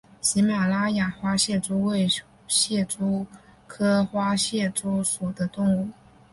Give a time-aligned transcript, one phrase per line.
[0.19, 2.09] 喜马拉雅花蟹蛛为
[2.47, 3.27] 蟹蛛
[3.67, 5.89] 科花蟹蛛属的动物。